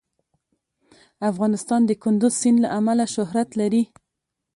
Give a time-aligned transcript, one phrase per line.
[1.31, 3.83] افغانستان د کندز سیند له امله شهرت لري.